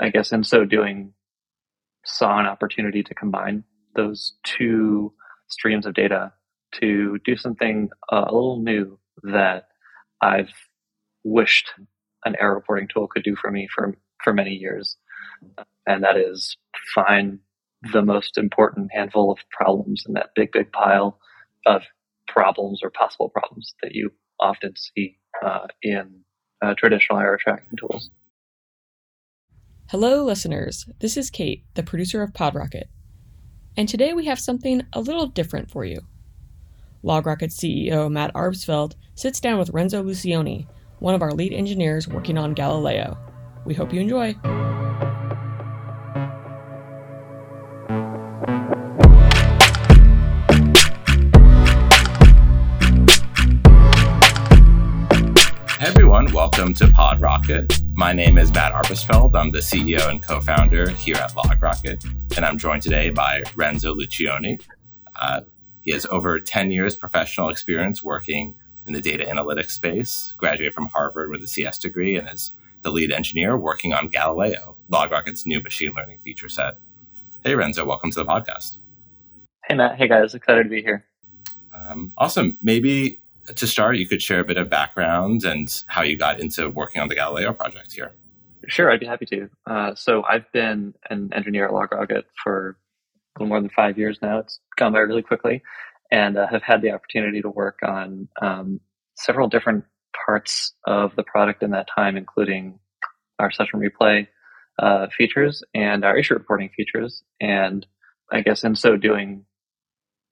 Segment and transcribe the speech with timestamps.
[0.00, 1.12] I guess in so doing,
[2.04, 5.12] saw an opportunity to combine those two
[5.48, 6.32] streams of data
[6.80, 9.68] to do something uh, a little new that
[10.20, 10.50] I've
[11.22, 11.72] wished
[12.24, 14.96] an error reporting tool could do for me for for many years,
[15.86, 16.56] and that is
[16.94, 17.38] find
[17.92, 21.18] the most important handful of problems in that big big pile
[21.66, 21.82] of
[22.26, 26.24] problems or possible problems that you often see uh, in
[26.62, 28.10] uh, traditional error tracking tools.
[29.94, 30.86] Hello, listeners.
[30.98, 32.86] This is Kate, the producer of PodRocket.
[33.76, 36.00] And today we have something a little different for you.
[37.04, 40.66] LogRocket CEO Matt Arbesfeld sits down with Renzo Lucioni,
[40.98, 43.16] one of our lead engineers working on Galileo.
[43.64, 44.32] We hope you enjoy.
[55.78, 57.83] Hey everyone, welcome to PodRocket.
[57.96, 59.36] My name is Matt Arbesfeld.
[59.36, 62.04] I'm the CEO and co founder here at LogRocket,
[62.36, 64.60] and I'm joined today by Renzo Lucioni.
[65.14, 65.42] Uh,
[65.80, 68.56] he has over 10 years professional experience working
[68.88, 72.50] in the data analytics space, graduated from Harvard with a CS degree, and is
[72.82, 76.78] the lead engineer working on Galileo, LogRocket's new machine learning feature set.
[77.44, 78.78] Hey, Renzo, welcome to the podcast.
[79.66, 79.96] Hey, Matt.
[79.98, 80.34] Hey, guys.
[80.34, 81.04] Excited to be here.
[81.72, 82.58] Um, awesome.
[82.60, 83.20] Maybe
[83.54, 87.00] to start, you could share a bit of background and how you got into working
[87.00, 88.12] on the Galileo project here.
[88.66, 89.50] Sure, I'd be happy to.
[89.66, 92.76] Uh, so I've been an engineer at LogRocket for
[93.36, 94.38] a little more than five years now.
[94.38, 95.62] It's gone by really quickly,
[96.10, 98.80] and uh, have had the opportunity to work on um,
[99.16, 99.84] several different
[100.26, 102.78] parts of the product in that time, including
[103.38, 104.26] our session replay
[104.78, 107.22] uh, features and our issue reporting features.
[107.40, 107.86] And
[108.32, 109.44] I guess in so doing,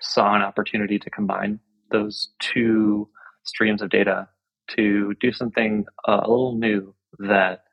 [0.00, 3.08] saw an opportunity to combine those two
[3.44, 4.28] streams of data
[4.76, 7.64] to do something uh, a little new that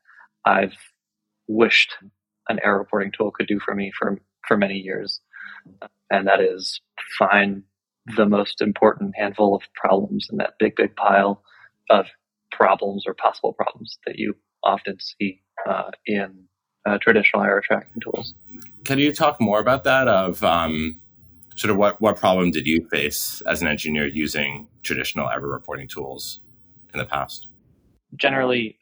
[0.44, 0.76] I've
[1.48, 1.94] wished
[2.48, 5.20] an error reporting tool could do for me for for many years,
[6.10, 6.80] and that is
[7.18, 7.64] find
[8.16, 11.42] the most important handful of problems in that big big pile
[11.90, 12.06] of
[12.52, 16.44] problems or possible problems that you often see uh, in
[16.86, 18.34] uh, traditional error tracking tools.
[18.84, 20.08] Can you talk more about that?
[20.08, 21.00] Of um,
[21.56, 25.88] sort of what, what problem did you face as an engineer using traditional error reporting
[25.88, 26.40] tools
[26.92, 27.48] in the past?
[28.14, 28.78] Generally,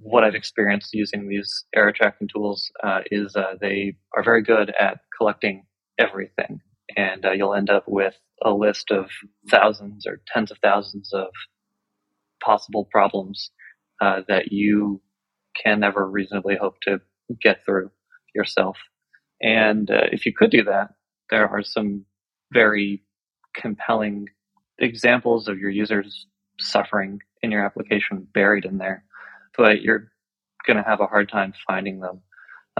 [0.00, 4.72] what I've experienced using these error tracking tools uh, is uh, they are very good
[4.78, 5.64] at collecting
[5.98, 6.60] everything.
[6.96, 8.14] And uh, you'll end up with
[8.44, 9.06] a list of
[9.48, 11.28] thousands or tens of thousands of
[12.44, 13.50] possible problems
[14.00, 15.00] uh, that you
[15.62, 17.00] can never reasonably hope to
[17.40, 17.90] get through
[18.34, 18.76] yourself.
[19.40, 20.90] And uh, if you could do that,
[21.30, 22.04] there are some
[22.52, 23.02] very
[23.54, 24.28] compelling
[24.78, 26.26] examples of your users
[26.60, 29.04] suffering in your application buried in there,
[29.56, 30.10] but you're
[30.66, 32.20] going to have a hard time finding them.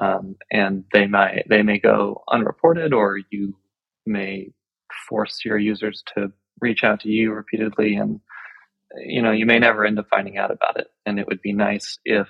[0.01, 3.57] Um, and they might they may go unreported, or you
[4.05, 4.51] may
[5.09, 8.21] force your users to reach out to you repeatedly, and
[9.07, 10.89] you know you may never end up finding out about it.
[11.07, 12.29] And it would be nice if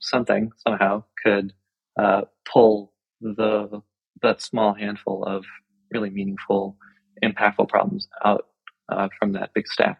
[0.00, 1.54] something somehow could
[1.98, 2.92] uh, pull
[3.22, 3.80] the
[4.22, 5.44] that small handful of
[5.92, 6.76] really meaningful,
[7.22, 8.46] impactful problems out
[8.88, 9.98] uh, from that big stack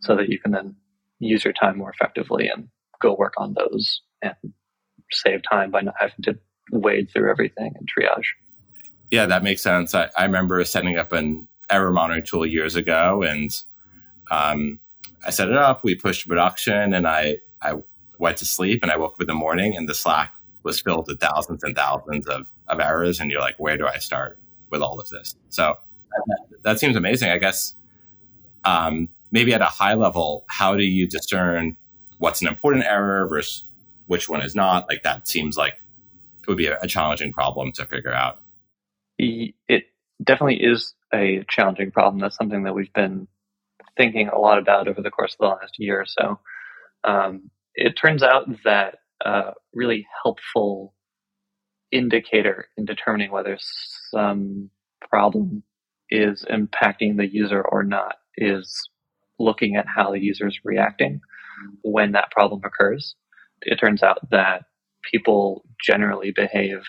[0.00, 0.74] so that you can then
[1.18, 2.68] use your time more effectively and
[3.00, 4.34] go work on those and
[5.10, 6.38] save time by not having to
[6.72, 8.24] wade through everything and triage.
[9.10, 9.94] Yeah, that makes sense.
[9.94, 13.50] I, I remember setting up an error monitoring tool years ago and
[14.30, 14.80] um,
[15.26, 17.74] I set it up, we pushed production, and I, I
[18.18, 21.08] went to sleep and I woke up in the morning and the Slack was filled
[21.08, 23.20] with thousands and thousands of, of errors.
[23.20, 24.38] And you're like, where do I start?
[24.72, 25.36] With all of this.
[25.50, 25.78] So
[26.62, 27.30] that seems amazing.
[27.30, 27.74] I guess
[28.64, 31.76] um, maybe at a high level, how do you discern
[32.18, 33.64] what's an important error versus
[34.06, 34.88] which one is not?
[34.88, 35.74] Like that seems like
[36.40, 38.40] it would be a, challenging problem to figure out.
[39.18, 39.84] It
[40.24, 42.20] definitely is a challenging problem.
[42.20, 43.28] That's something that we've been
[43.96, 46.40] thinking a lot about over the course of the last year or so.
[47.04, 50.94] Um, it turns out that uh, really helpful
[51.92, 53.58] indicator in determining whether
[54.10, 54.70] some
[55.10, 55.62] problem
[56.10, 58.88] is impacting the user or not is
[59.38, 61.20] looking at how the user is reacting
[61.82, 63.14] when that problem occurs.
[63.62, 64.64] It turns out that
[65.10, 66.84] people generally behave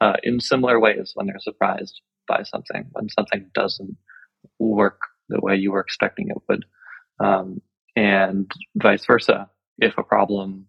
[0.00, 3.96] uh, in similar ways when they're surprised by something, when something doesn't
[4.58, 6.64] work the way you were expecting it would,
[7.20, 7.60] um,
[7.96, 9.50] and vice versa.
[9.78, 10.67] If a problem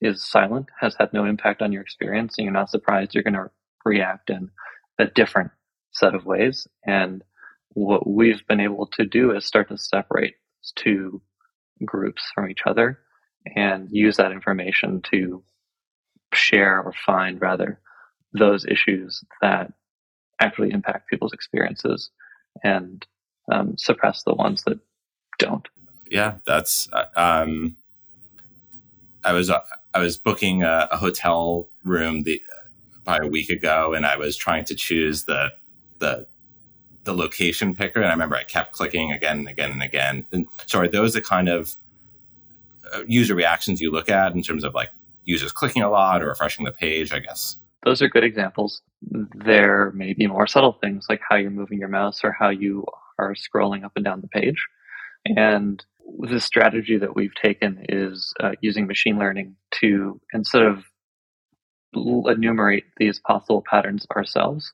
[0.00, 3.34] is silent, has had no impact on your experience, and you're not surprised, you're going
[3.34, 3.50] to
[3.84, 4.50] react in
[4.98, 5.50] a different
[5.92, 6.66] set of ways.
[6.86, 7.22] And
[7.70, 10.34] what we've been able to do is start to separate
[10.76, 11.20] two
[11.84, 12.98] groups from each other
[13.56, 15.42] and use that information to
[16.34, 17.80] share or find rather
[18.32, 19.72] those issues that
[20.40, 22.10] actually impact people's experiences
[22.62, 23.06] and
[23.50, 24.78] um, suppress the ones that
[25.38, 25.66] don't.
[26.10, 26.88] Yeah, that's.
[26.92, 27.76] Uh, um,
[29.24, 29.60] I was uh,
[29.94, 32.40] I was booking a, a hotel room the
[33.06, 35.52] a week ago, and I was trying to choose the
[35.98, 36.26] the
[37.04, 40.26] the location picker, and I remember I kept clicking again and again and again.
[40.30, 41.74] And so, are those the kind of
[42.92, 44.90] uh, user reactions you look at in terms of like
[45.24, 47.12] users clicking a lot or refreshing the page?
[47.12, 48.82] I guess those are good examples.
[49.02, 52.84] There may be more subtle things like how you're moving your mouse or how you
[53.18, 54.62] are scrolling up and down the page.
[55.24, 55.84] And
[56.20, 60.84] the strategy that we've taken is uh, using machine learning to instead of
[61.94, 64.72] enumerate these possible patterns ourselves,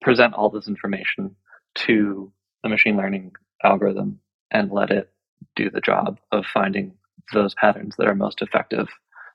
[0.00, 1.36] present all this information
[1.74, 2.32] to
[2.62, 3.32] the machine learning
[3.62, 4.20] algorithm
[4.50, 5.10] and let it
[5.56, 6.92] do the job of finding
[7.32, 8.88] those patterns that are most effective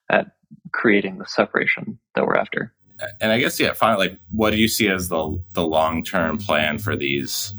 [0.10, 0.28] at
[0.74, 2.74] creating the separation that we're after.
[3.22, 6.80] And I guess yeah, finally, what do you see as the the long term plan
[6.80, 7.54] for these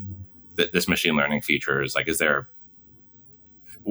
[0.56, 1.94] th- this machine learning features?
[1.94, 2.48] Like, is there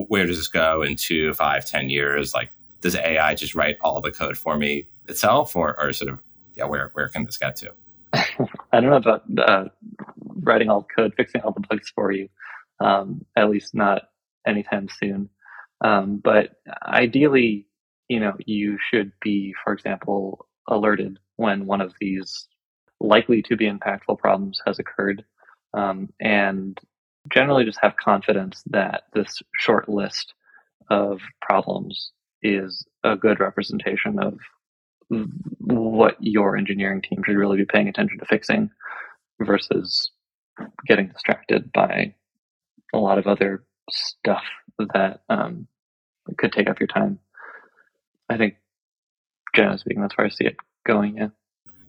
[0.08, 2.34] where does this go in two, five, ten years?
[2.34, 2.52] Like,
[2.82, 6.22] does AI just write all the code for me itself, or, or sort of
[6.56, 7.74] yeah, where where can this get to?
[8.14, 9.66] I don't know about uh,
[10.42, 12.30] writing all code, fixing all the bugs for you.
[12.80, 14.04] Um, at least not
[14.46, 15.30] anytime soon.
[15.84, 16.52] Um, but
[16.86, 17.68] ideally,
[18.08, 22.48] you know, you should be, for example, alerted when one of these
[23.00, 25.24] likely to be impactful problems has occurred,
[25.74, 26.80] um, and
[27.32, 30.34] generally just have confidence that this short list
[30.90, 34.40] of problems is a good representation of
[35.60, 38.70] what your engineering team should really be paying attention to fixing
[39.42, 40.12] versus
[40.86, 42.14] getting distracted by
[42.94, 44.44] a lot of other stuff
[44.94, 45.68] that um,
[46.38, 47.20] could take up your time.
[48.30, 48.56] I think,
[49.56, 51.18] generally speaking, that's where I see it going.
[51.18, 51.30] Yeah.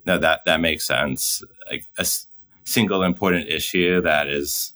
[0.07, 1.43] No, that that makes sense.
[1.71, 2.27] Like a s-
[2.65, 4.73] single important issue that is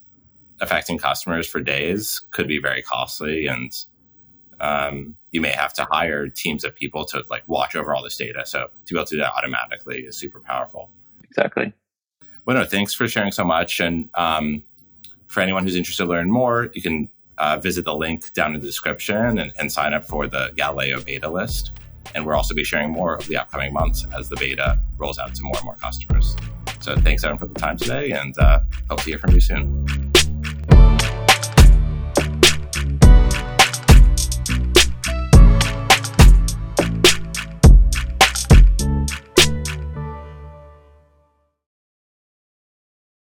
[0.63, 3.71] affecting customers for days could be very costly, and
[4.59, 8.17] um, you may have to hire teams of people to like watch over all this
[8.17, 8.45] data.
[8.45, 10.89] So to be able to do that automatically is super powerful.
[11.23, 11.73] Exactly.
[12.45, 13.79] Well, no, thanks for sharing so much.
[13.79, 14.63] And um,
[15.27, 18.61] for anyone who's interested to learn more, you can uh, visit the link down in
[18.61, 21.71] the description and, and sign up for the Galileo beta list.
[22.15, 25.33] And we'll also be sharing more of the upcoming months as the beta rolls out
[25.35, 26.35] to more and more customers.
[26.79, 28.59] So thanks everyone for the time today and uh,
[28.89, 30.02] hope to hear from you soon.